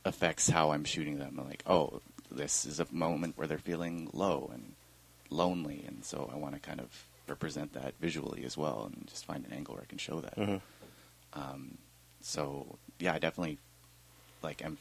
[0.05, 1.37] affects how I'm shooting them.
[1.39, 4.75] I'm like, oh, this is a moment where they're feeling low and
[5.31, 6.89] lonely, and so I want to kind of
[7.29, 10.37] represent that visually as well, and just find an angle where I can show that.
[10.37, 10.61] Mhm.
[11.33, 11.79] Um,
[12.21, 13.59] so yeah, I definitely
[14.43, 14.79] like am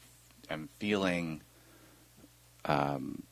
[0.50, 1.42] am feeling
[2.64, 3.22] um,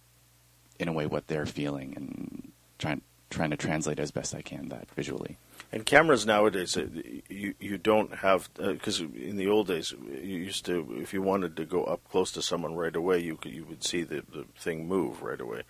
[0.78, 4.68] in a way what they're feeling and trying trying to translate as best I can
[4.70, 5.36] that visually.
[5.70, 6.86] And cameras nowadays, uh,
[7.28, 11.56] you you don't have because in the old days you used to if you wanted
[11.56, 14.46] to go up close to someone right away, you could, you would see the, the
[14.58, 15.62] thing move right away.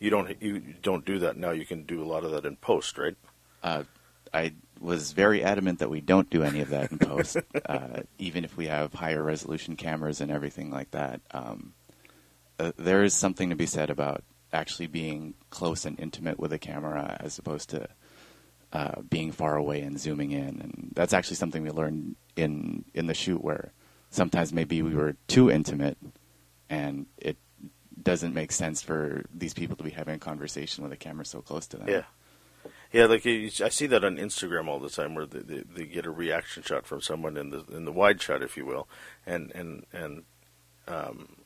[0.00, 1.52] You don't you don't do that now.
[1.52, 3.16] You can do a lot of that in post, right?
[3.62, 3.84] Uh,
[4.34, 8.44] I was very adamant that we don't do any of that in post, uh, even
[8.44, 11.20] if we have higher resolution cameras and everything like that.
[11.30, 11.72] Um,
[12.58, 16.58] uh, there is something to be said about actually being close and intimate with a
[16.58, 17.88] camera as opposed to
[18.72, 20.60] uh, being far away and zooming in.
[20.60, 23.72] And that's actually something we learned in in the shoot, where
[24.10, 25.96] sometimes maybe we were too intimate,
[26.68, 27.36] and it
[28.02, 31.40] doesn't make sense for these people to be having a conversation with a camera so
[31.40, 31.88] close to them.
[31.88, 32.02] Yeah,
[32.94, 33.06] yeah.
[33.06, 36.10] Like I see that on Instagram all the time, where they, they, they get a
[36.10, 38.88] reaction shot from someone in the in the wide shot, if you will,
[39.26, 40.22] and and and
[40.86, 41.36] um,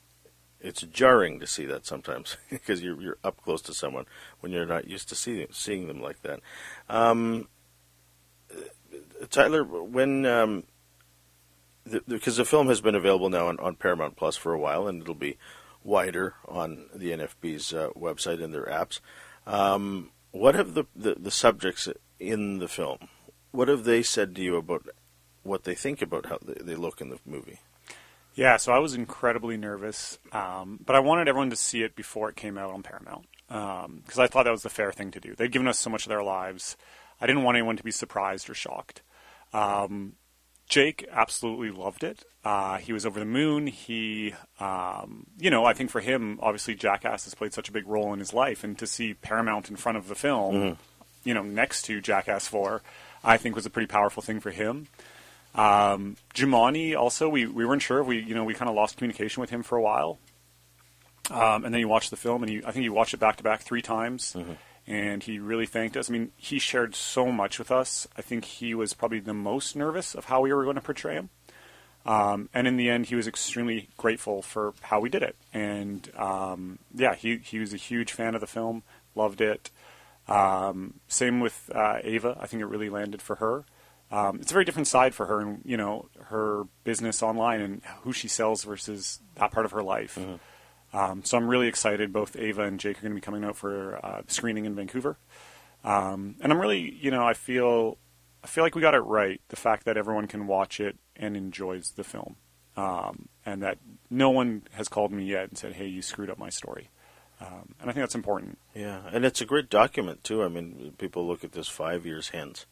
[0.61, 4.05] it's jarring to see that sometimes because you're you're up close to someone
[4.41, 6.41] when you're not used to seeing seeing them like that.
[6.89, 7.49] Um,
[9.31, 10.65] Tyler, when um,
[11.87, 14.87] the, because the film has been available now on, on Paramount Plus for a while,
[14.87, 15.39] and it'll be
[15.83, 19.01] wider on the NFB's uh, website and their apps.
[19.47, 23.09] Um, what have the, the, the subjects in the film?
[23.51, 24.87] What have they said to you about
[25.42, 27.61] what they think about how they, they look in the movie?
[28.35, 32.29] Yeah, so I was incredibly nervous, um, but I wanted everyone to see it before
[32.29, 35.35] it came out on Paramount because I thought that was the fair thing to do.
[35.35, 36.77] They'd given us so much of their lives.
[37.20, 39.03] I didn't want anyone to be surprised or shocked.
[39.53, 40.14] Um,
[40.68, 42.24] Jake absolutely loved it.
[42.44, 43.66] Uh, he was over the moon.
[43.66, 47.87] He, um, you know, I think for him, obviously, Jackass has played such a big
[47.87, 50.54] role in his life, and to see Paramount in front of the film,
[51.24, 52.83] you know, next to Jackass Four,
[53.24, 54.88] I think was a pretty powerful thing for him.
[55.54, 58.02] Um, Jamani also, we, we weren't sure.
[58.02, 60.18] We you know we kind of lost communication with him for a while.
[61.31, 63.37] Um, and then he watched the film, and he, I think he watched it back
[63.37, 64.35] to back three times.
[64.35, 64.52] Mm-hmm.
[64.88, 66.09] And he really thanked us.
[66.09, 68.09] I mean, he shared so much with us.
[68.16, 71.14] I think he was probably the most nervous of how we were going to portray
[71.14, 71.29] him.
[72.07, 75.37] Um, and in the end, he was extremely grateful for how we did it.
[75.53, 78.83] And um, yeah, he, he was a huge fan of the film,
[79.14, 79.70] loved it.
[80.27, 82.38] Um, same with uh, Ava.
[82.40, 83.64] I think it really landed for her.
[84.11, 87.83] Um, it's a very different side for her, and you know her business online and
[88.03, 90.16] who she sells versus that part of her life.
[90.92, 92.12] Um, so I'm really excited.
[92.12, 95.18] Both Ava and Jake are going to be coming out for uh, screening in Vancouver,
[95.85, 97.98] um, and I'm really, you know, I feel,
[98.42, 99.40] I feel like we got it right.
[99.48, 102.37] The fact that everyone can watch it and enjoys the film,
[102.77, 106.38] um, and that no one has called me yet and said, "Hey, you screwed up
[106.38, 106.88] my story,"
[107.40, 108.59] um, and I think that's important.
[108.74, 110.42] Yeah, and it's a great document too.
[110.42, 112.64] I mean, people look at this five years hence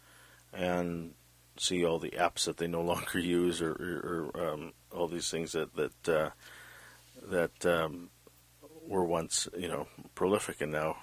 [0.55, 1.12] and
[1.59, 5.31] see all the apps that they no longer use, or, or, or um, all these
[5.31, 6.31] things that that uh,
[7.22, 8.11] that um,
[8.87, 10.96] were once, you know, prolific, and now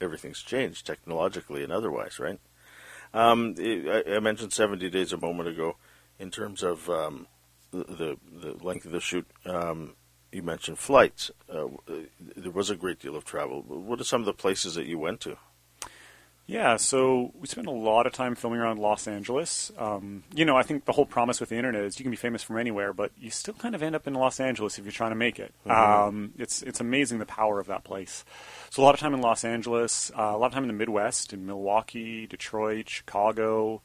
[0.00, 2.38] everything's changed technologically and otherwise, right?
[3.14, 5.76] Um, I, mentioned seventy days a moment ago
[6.18, 7.26] in terms of um,
[7.70, 9.26] the, the the length of the shoot.
[9.44, 9.94] Um,
[10.32, 11.30] you mentioned flights.
[11.48, 11.68] Uh,
[12.36, 13.62] there was a great deal of travel.
[13.62, 15.38] What are some of the places that you went to?
[16.48, 19.72] Yeah, so we spent a lot of time filming around Los Angeles.
[19.76, 22.16] Um, you know, I think the whole promise with the internet is you can be
[22.16, 24.92] famous from anywhere, but you still kind of end up in Los Angeles if you're
[24.92, 25.52] trying to make it.
[26.06, 28.24] Um, it's it's amazing the power of that place.
[28.70, 30.74] So a lot of time in Los Angeles, uh, a lot of time in the
[30.74, 33.82] Midwest, in Milwaukee, Detroit, Chicago,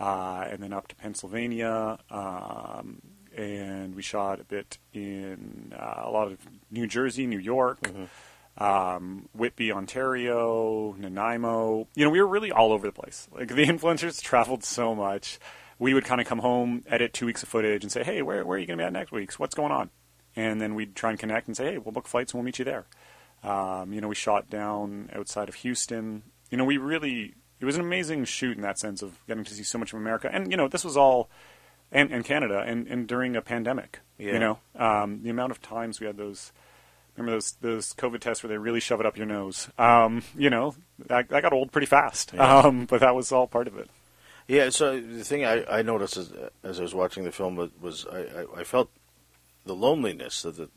[0.00, 1.96] uh, and then up to Pennsylvania.
[2.10, 3.02] Um,
[3.36, 6.38] and we shot a bit in uh, a lot of
[6.72, 7.88] New Jersey, New York
[8.60, 11.88] um, Whitby, Ontario, Nanaimo.
[11.94, 13.26] You know, we were really all over the place.
[13.32, 15.40] Like the influencers traveled so much.
[15.78, 18.44] We would kind of come home, edit two weeks of footage, and say, "Hey, where,
[18.44, 19.32] where are you going to be at next week?
[19.32, 19.90] What's going on?"
[20.36, 22.58] And then we'd try and connect and say, "Hey, we'll book flights and we'll meet
[22.58, 22.86] you there."
[23.42, 26.22] Um, you know, we shot down outside of Houston.
[26.50, 29.54] You know, we really it was an amazing shoot in that sense of getting to
[29.54, 30.28] see so much of America.
[30.32, 31.30] And you know, this was all
[31.92, 34.00] and, and Canada and, and during a pandemic.
[34.18, 34.32] Yeah.
[34.32, 36.52] You know, um, the amount of times we had those
[37.20, 39.68] remember those those COVID tests where they really shove it up your nose.
[39.78, 40.74] Um, you know,
[41.06, 42.32] that, that got old pretty fast.
[42.34, 42.58] Yeah.
[42.58, 43.88] Um, but that was all part of it.
[44.48, 46.32] Yeah, so the thing I, I noticed as,
[46.64, 48.90] as I was watching the film was, was I, I, I felt
[49.64, 50.70] the loneliness that, that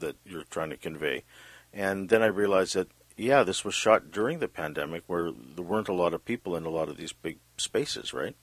[0.00, 1.24] that you're trying to convey,
[1.72, 5.88] and then I realized that yeah, this was shot during the pandemic where there weren't
[5.88, 8.34] a lot of people in a lot of these big spaces, right?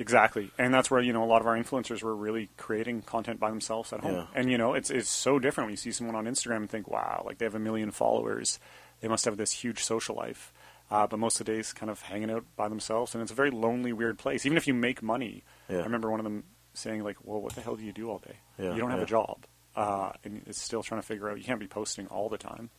[0.00, 3.38] Exactly, and that's where you know a lot of our influencers were really creating content
[3.38, 4.14] by themselves at home.
[4.14, 4.26] Yeah.
[4.34, 6.88] And you know, it's it's so different when you see someone on Instagram and think,
[6.88, 8.58] wow, like they have a million followers,
[9.00, 10.52] they must have this huge social life.
[10.90, 13.34] Uh, but most of the days, kind of hanging out by themselves, and it's a
[13.34, 14.44] very lonely, weird place.
[14.46, 15.80] Even if you make money, Yeah.
[15.80, 18.18] I remember one of them saying, like, "Well, what the hell do you do all
[18.18, 18.36] day?
[18.58, 19.44] Yeah, you don't have a job."
[19.76, 21.36] Uh, and it's still trying to figure out.
[21.38, 22.70] You can't be posting all the time.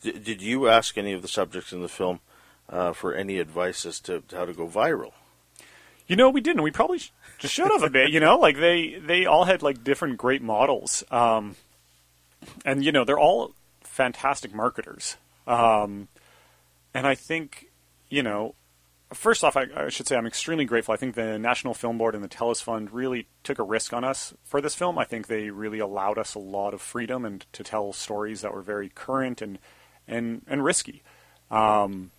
[0.00, 2.20] D- did you ask any of the subjects in the film
[2.70, 5.12] uh, for any advice as to how to go viral?
[6.06, 6.62] You know, we didn't.
[6.62, 8.10] We probably sh- just should have a bit.
[8.10, 11.56] You know, like they they all had like different great models, um,
[12.64, 15.16] and you know they're all fantastic marketers.
[15.46, 16.08] Um,
[16.92, 17.70] and I think
[18.10, 18.54] you know,
[19.12, 20.92] first off, I, I should say I'm extremely grateful.
[20.94, 24.04] I think the National Film Board and the Telus Fund really took a risk on
[24.04, 24.98] us for this film.
[24.98, 28.52] I think they really allowed us a lot of freedom and to tell stories that
[28.52, 29.58] were very current and
[30.06, 31.02] and and risky.
[31.50, 32.10] Um,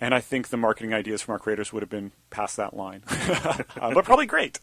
[0.00, 3.02] and I think the marketing ideas from our creators would have been past that line,
[3.10, 4.60] uh, but probably great.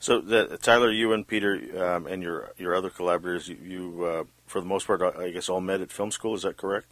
[0.00, 4.24] So, the, Tyler, you and Peter um, and your your other collaborators, you, you uh,
[4.46, 6.34] for the most part, I I guess, all met at film school.
[6.34, 6.86] Is that correct?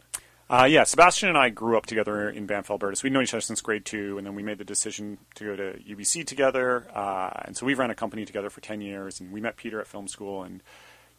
[0.49, 2.95] Uh, yeah, Sebastian and I grew up together in Banff, Alberta.
[2.95, 5.43] So we'd known each other since grade two, and then we made the decision to
[5.43, 6.87] go to UBC together.
[6.93, 9.81] Uh, and so we ran a company together for 10 years, and we met Peter
[9.81, 10.63] at film school, and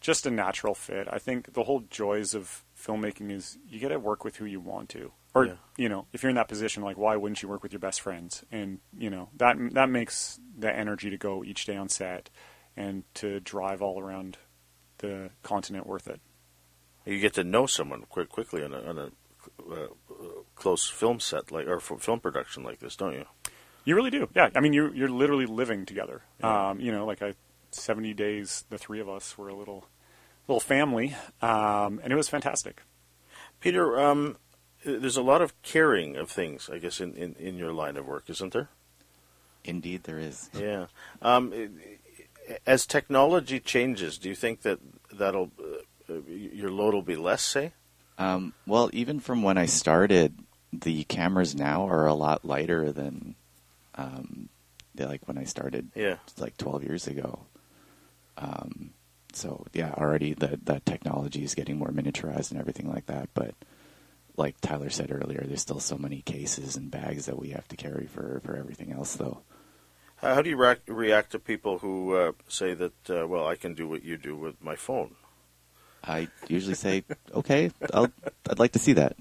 [0.01, 1.09] just a natural fit.
[1.11, 4.61] I think the whole joys of filmmaking is you get to work with who you
[4.61, 5.13] want to.
[5.35, 5.57] Or, Yeah.
[5.77, 8.01] you know, if you're in that position, like, why wouldn't you work with your best
[8.01, 8.45] friends?
[8.51, 12.31] And, you know, that, that makes the energy to go each day on set
[12.77, 14.39] and to drive all around
[14.99, 16.21] the continent worth it.
[17.05, 19.11] You get to know someone quite quickly on a, on a
[19.71, 19.87] uh,
[20.57, 23.25] close film set like or film production like this, don't you?
[23.85, 24.29] You really do.
[24.35, 24.51] Yeah.
[24.55, 26.23] I mean, you're you're literally living together.
[26.41, 26.71] Yeah.
[26.71, 27.33] Um, you know, like I,
[27.71, 29.87] seventy days, the three of us were a little
[30.47, 32.83] little family, um, and it was fantastic.
[33.61, 34.37] Peter, um,
[34.85, 38.07] there's a lot of carrying of things, I guess, in, in, in your line of
[38.07, 38.69] work, isn't there?
[39.65, 40.49] Indeed, there is.
[40.55, 40.87] Yeah.
[41.21, 41.53] Um,
[42.67, 44.79] as technology changes, do you think that
[45.13, 45.51] that'll
[46.09, 47.43] uh, your load will be less?
[47.43, 47.73] Say.
[48.19, 50.35] Um, well, even from when I started,
[50.73, 53.35] the cameras now are a lot lighter than
[53.95, 54.49] um,
[54.95, 56.17] they like when I started Yeah.
[56.39, 57.41] like 12 years ago.
[58.39, 58.91] Um,
[59.35, 63.29] So yeah, already the the technology is getting more miniaturized and everything like that.
[63.35, 63.55] But
[64.39, 67.77] like Tyler said earlier, there's still so many cases and bags that we have to
[67.77, 69.43] carry for for everything else, though.
[70.17, 73.57] How how do you react, react to people who uh, say that, uh, well, I
[73.57, 75.17] can do what you do with my phone?
[76.03, 78.11] I usually say, okay, I'll,
[78.49, 79.17] I'd like to see that.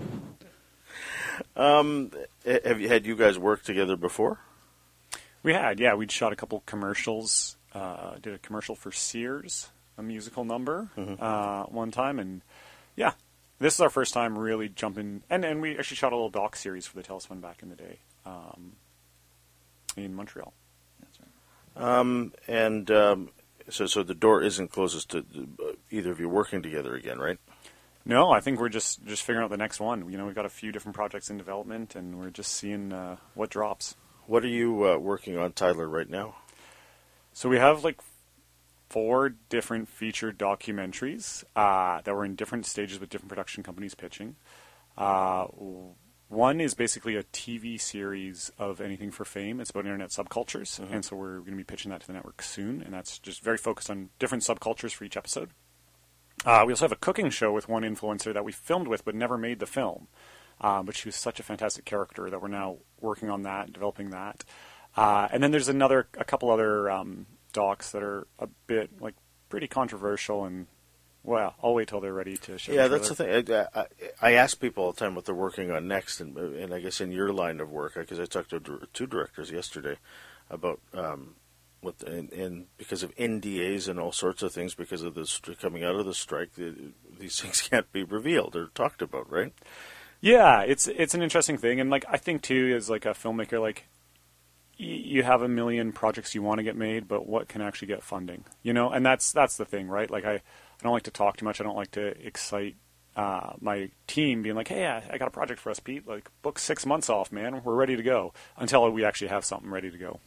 [1.55, 2.11] Um,
[2.45, 4.39] have you had you guys worked together before?
[5.43, 7.57] We had, yeah, we'd shot a couple commercials.
[7.73, 12.41] Uh, did a commercial for Sears, a musical number, uh, one time, and
[12.95, 13.11] yeah,
[13.59, 15.23] this is our first time really jumping.
[15.29, 17.75] And and we actually shot a little doc series for the Telefon back in the
[17.75, 18.73] day, um,
[19.95, 20.53] in Montreal.
[21.75, 23.29] Um, and um,
[23.69, 27.37] so, so the door isn't closest to uh, either of you working together again, right?
[28.05, 30.09] No, I think we're just just figuring out the next one.
[30.09, 33.17] You know, we've got a few different projects in development, and we're just seeing uh,
[33.33, 33.95] what drops.
[34.25, 36.35] What are you uh, working on, Tyler, right now?
[37.33, 37.99] So we have like
[38.89, 44.35] four different feature documentaries uh, that were in different stages with different production companies pitching.
[44.97, 45.47] Uh,
[46.29, 49.61] one is basically a TV series of anything for fame.
[49.61, 52.41] It's about internet subcultures, and so we're going to be pitching that to the network
[52.41, 52.81] soon.
[52.81, 55.51] And that's just very focused on different subcultures for each episode.
[56.45, 59.15] Uh, we also have a cooking show with one influencer that we filmed with but
[59.15, 60.07] never made the film.
[60.59, 64.09] Uh, but she was such a fantastic character that we're now working on that, developing
[64.09, 64.43] that.
[64.95, 69.15] Uh, and then there's another, a couple other um, docs that are a bit like
[69.49, 70.67] pretty controversial, and
[71.23, 72.71] well, I'll wait till they're ready to show.
[72.71, 73.51] Yeah, that's the thing.
[73.51, 73.85] I, I,
[74.21, 77.01] I ask people all the time what they're working on next, and, and I guess
[77.01, 79.97] in your line of work, because I talked to two directors yesterday
[80.49, 81.35] about um,
[81.81, 85.83] what, and, and because of NDAs and all sorts of things, because of this coming
[85.83, 89.53] out of the strike, the, these things can't be revealed or talked about, right?
[90.19, 93.61] Yeah, it's it's an interesting thing, and like I think too, as like a filmmaker,
[93.61, 93.87] like
[94.77, 98.03] you have a million projects you want to get made, but what can actually get
[98.03, 98.45] funding?
[98.63, 100.09] You know, and that's that's the thing, right?
[100.09, 100.41] Like I, I
[100.83, 101.59] don't like to talk too much.
[101.59, 102.75] I don't like to excite
[103.15, 106.07] uh, my team, being like, "Hey, I, I got a project for us, Pete.
[106.07, 107.61] Like, book six months off, man.
[107.63, 110.19] We're ready to go." Until we actually have something ready to go.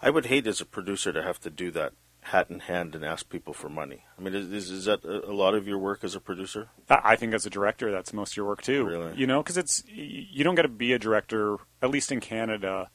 [0.00, 3.04] I would hate as a producer to have to do that hat in hand and
[3.04, 4.04] ask people for money.
[4.18, 6.68] I mean, is, is, that a, lot of your work as a producer?
[6.88, 8.84] I I think as a director, that's most of your work too.
[8.84, 9.14] Really?
[9.16, 12.88] You know, because it's you don't get to be a director, at least in Canada,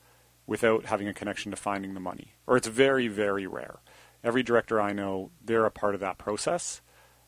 [0.46, 3.80] without having a connection to finding the money, or it's very, very rare.
[4.24, 6.82] Every director I know, they're a part of that process,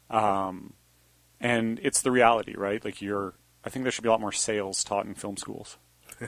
[0.09, 0.73] um,
[1.39, 2.83] and it's the reality, right?
[2.83, 3.33] Like you're.
[3.63, 5.77] I think there should be a lot more sales taught in film schools.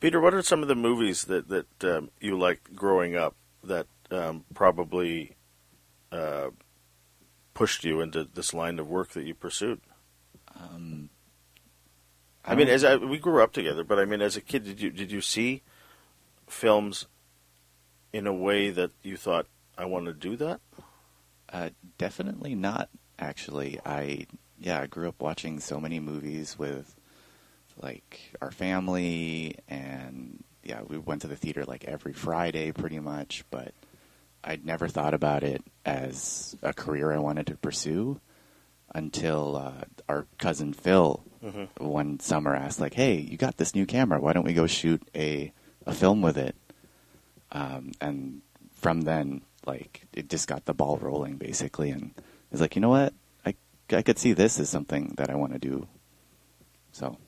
[0.00, 3.86] Peter, what are some of the movies that that um, you liked growing up that
[4.10, 5.36] um, probably
[6.12, 6.50] uh,
[7.54, 9.80] pushed you into this line of work that you pursued?
[10.58, 11.10] Um,
[12.46, 14.80] I mean, as I, we grew up together, but I mean, as a kid, did
[14.80, 15.62] you did you see
[16.46, 17.06] films
[18.12, 19.46] in a way that you thought
[19.78, 20.60] I want to do that?
[21.50, 22.90] Uh, definitely not.
[23.18, 24.26] Actually, I
[24.58, 26.94] yeah, I grew up watching so many movies with
[27.80, 33.44] like our family, and yeah, we went to the theater like every Friday, pretty much.
[33.50, 33.72] But
[34.42, 38.20] I'd never thought about it as a career I wanted to pursue
[38.94, 41.84] until uh, our cousin Phil Mm-hmm.
[41.84, 44.18] one summer asked, like, "Hey, you got this new camera?
[44.18, 45.52] Why don't we go shoot a
[45.84, 46.56] a film with it?"
[47.52, 48.40] Um, and
[48.72, 51.90] from then, like, it just got the ball rolling, basically.
[51.90, 52.12] And
[52.50, 53.12] it's like, you know what?
[53.44, 53.54] I
[53.92, 55.86] I could see this as something that I want to do.
[56.92, 57.18] So,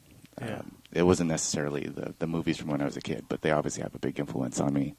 [0.41, 0.61] Yeah.
[0.61, 3.51] um, it wasn't necessarily the the movies from when I was a kid, but they
[3.51, 4.95] obviously have a big influence on me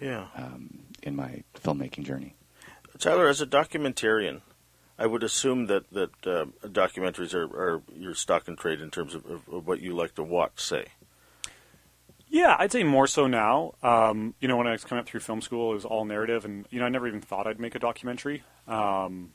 [0.00, 2.34] Yeah, um, in my filmmaking journey.
[2.98, 4.40] Tyler, as a documentarian,
[4.98, 9.14] I would assume that that uh, documentaries are, are your stock and trade in terms
[9.14, 10.60] of, of, of what you like to watch.
[10.60, 10.86] Say,
[12.28, 13.74] Yeah, I'd say more so now.
[13.82, 16.44] Um, you know, when I was coming up through film school, it was all narrative,
[16.44, 18.44] and you know, I never even thought I'd make a documentary.
[18.68, 19.32] Um,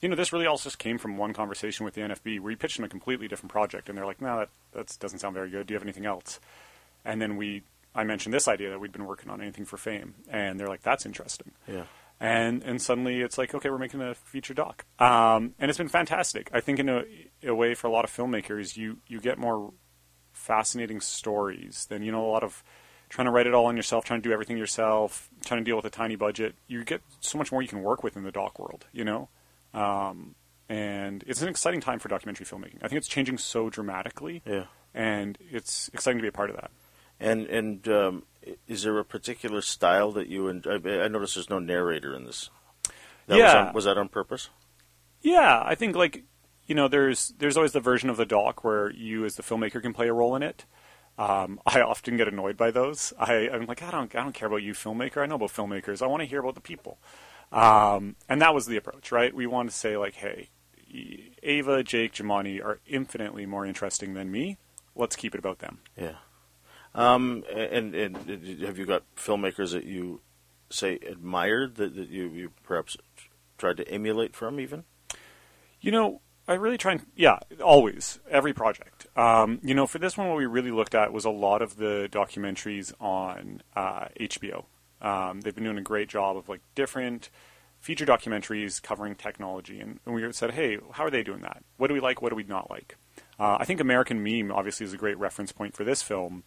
[0.00, 2.56] you know, this really all just came from one conversation with the NFB where he
[2.56, 5.50] pitched them a completely different project, and they're like, "No, that that doesn't sound very
[5.50, 5.66] good.
[5.66, 6.40] Do you have anything else?"
[7.04, 7.62] And then we,
[7.94, 10.82] I mentioned this idea that we'd been working on anything for fame, and they're like,
[10.82, 11.84] "That's interesting." yeah,
[12.20, 14.84] and and suddenly it's like okay we're making a feature doc.
[14.98, 16.48] Um, and it's been fantastic.
[16.52, 17.02] I think in a,
[17.44, 19.72] a way for a lot of filmmakers you you get more
[20.32, 22.62] fascinating stories than you know a lot of
[23.08, 25.76] trying to write it all on yourself trying to do everything yourself trying to deal
[25.76, 26.54] with a tiny budget.
[26.66, 29.28] You get so much more you can work with in the doc world you know?
[29.74, 30.34] Um,
[30.68, 32.78] and it's an exciting time for documentary filmmaking.
[32.82, 34.42] I think it's changing so dramatically.
[34.44, 34.64] Yeah.
[34.94, 36.70] and it's exciting to be a part of that.
[37.20, 38.22] And and um,
[38.68, 40.74] is there a particular style that you and I,
[41.04, 42.50] I notice there's no narrator in this.
[43.26, 43.66] That Was, Yeah.
[43.68, 44.50] on, was that on purpose?
[45.22, 46.24] Yeah, I think like
[46.66, 49.80] you know, there's there's always the version of the doc where you as the filmmaker
[49.80, 50.64] can play a role in it.
[51.18, 53.12] Um, I often get annoyed by those.
[53.18, 55.22] I, I'm like, I don't, I don't care about you, filmmaker.
[55.22, 56.02] I know about filmmakers.
[56.02, 56.98] I want to hear about the people.
[57.52, 59.32] Um, and that was the approach, right?
[59.34, 60.50] We want to say like, hey,
[61.42, 64.56] Ava, Jake, Jamani are infinitely more interesting than me.
[64.94, 65.78] Let's keep it about them.
[65.96, 66.16] Yeah.
[66.96, 68.16] Um, and, and,
[68.62, 70.22] have you got filmmakers that you
[70.70, 72.96] say admired that, that you, you perhaps
[73.58, 74.84] tried to emulate from even?
[75.80, 79.06] You know, I really try and yeah, always every project.
[79.14, 81.76] Um, you know, for this one, what we really looked at was a lot of
[81.76, 84.64] the documentaries on uh, HBO.
[85.02, 87.28] Um, they've been doing a great job of like different
[87.80, 91.62] feature documentaries covering technology, and, and we said, hey, how are they doing that?
[91.76, 92.22] What do we like?
[92.22, 92.96] What do we not like?
[93.38, 96.44] Uh, I think American Meme obviously is a great reference point for this film,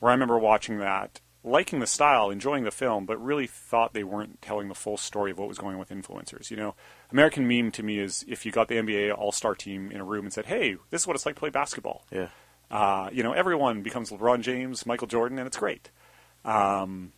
[0.00, 4.04] where I remember watching that, liking the style, enjoying the film, but really thought they
[4.04, 6.50] weren't telling the full story of what was going on with influencers.
[6.50, 6.74] You know,
[7.12, 10.04] American Meme to me is if you got the NBA All Star team in a
[10.04, 12.28] room and said, "Hey, this is what it's like to play basketball." Yeah.
[12.70, 15.90] Uh, you know, everyone becomes LeBron James, Michael Jordan, and it's great.
[16.44, 17.12] Um,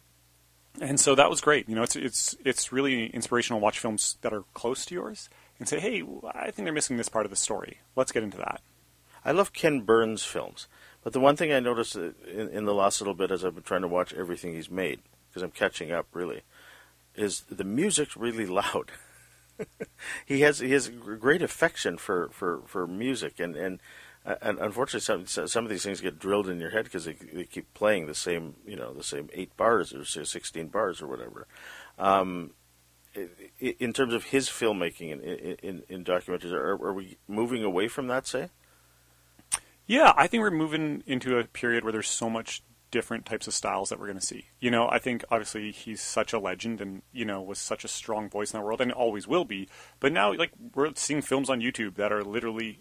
[0.81, 1.69] and so that was great.
[1.69, 5.29] You know, it's it's it's really inspirational to watch films that are close to yours
[5.59, 6.03] and say, "Hey,
[6.33, 7.81] I think they're missing this part of the story.
[7.97, 8.61] Let's get into that."
[9.25, 10.67] I love Ken Burns films,
[11.03, 13.65] but the one thing I noticed in, in the last little bit as I've been
[13.65, 16.43] trying to watch everything he's made because I'm catching up really,
[17.15, 18.93] is the music's really loud.
[20.27, 23.81] he has he has great affection for, for, for music and and
[24.25, 27.45] and unfortunately, some some of these things get drilled in your head because they, they
[27.45, 31.49] keep playing the same, you know, the same eight bars or sixteen bars or whatever.
[31.99, 32.53] Um,
[33.59, 38.07] in terms of his filmmaking in, in, in documentaries, are, are, we moving away from
[38.07, 38.27] that?
[38.27, 38.49] Say,
[39.93, 43.53] yeah, I think we're moving into a period where there's so much different types of
[43.53, 44.47] styles that we're going to see.
[44.59, 47.89] You know, I think obviously he's such a legend and you know was such a
[47.89, 49.69] strong voice in the world and always will be.
[50.01, 52.81] But now, like we're seeing films on YouTube that are literally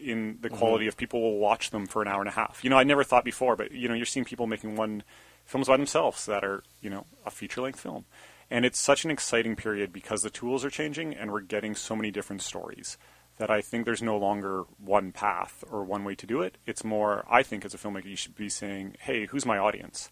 [0.00, 0.56] in the mm-hmm.
[0.56, 0.90] quality mm-hmm.
[0.90, 2.60] of people will watch them for an hour and a half.
[2.62, 5.02] You know, I never thought before, but you know, you're seeing people making one
[5.44, 8.04] films by themselves that are you know a feature length film,
[8.52, 11.96] and it's such an exciting period because the tools are changing and we're getting so
[11.96, 12.98] many different stories
[13.38, 16.58] that I think there's no longer one path or one way to do it.
[16.66, 20.10] It's more, I think, as a filmmaker, you should be saying, "Hey, who's my audience?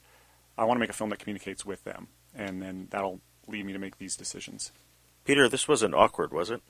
[0.57, 3.73] I want to make a film that communicates with them," and then that'll lead me
[3.73, 4.73] to make these decisions.
[5.25, 6.63] Peter, this wasn't awkward, was it?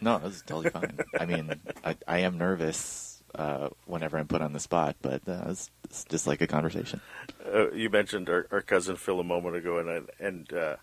[0.00, 0.98] No, it was totally fine.
[1.18, 1.52] I mean,
[1.84, 6.04] I, I am nervous uh, whenever I'm put on the spot, but uh, it's, it's
[6.04, 7.00] just like a conversation.
[7.44, 10.76] Uh, you mentioned our, our, cousin Phil a moment ago, and and uh,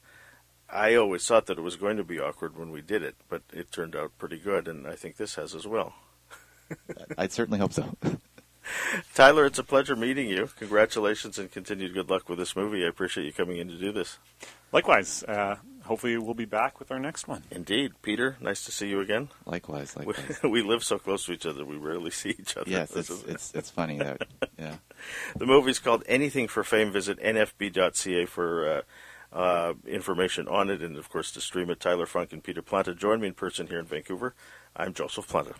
[0.69, 3.41] I always thought that it was going to be awkward when we did it, but
[3.53, 5.93] it turned out pretty good, and I think this has as well.
[7.17, 7.95] I'd certainly hope so.
[9.13, 10.49] Tyler, it's a pleasure meeting you.
[10.59, 12.83] Congratulations and continued good luck with this movie.
[12.83, 14.17] I appreciate you coming in to do this.
[14.73, 15.23] Likewise.
[15.23, 15.55] Uh,
[15.85, 17.43] hopefully, we'll be back with our next one.
[17.49, 17.93] Indeed.
[18.01, 19.29] Peter, nice to see you again.
[19.45, 19.95] Likewise.
[19.95, 20.39] likewise.
[20.43, 22.69] We, we live so close to each other, we rarely see each other.
[22.69, 23.99] Yes, it's, it's, it's funny.
[23.99, 24.27] That,
[24.59, 24.75] yeah.
[25.37, 26.91] the movie's called Anything for Fame.
[26.91, 28.69] Visit nfb.ca for.
[28.69, 28.81] Uh,
[29.33, 31.79] uh, information on it, and of course to stream it.
[31.79, 34.33] Tyler Funk and Peter Planta join me in person here in Vancouver.
[34.75, 35.55] I'm Joseph Planta.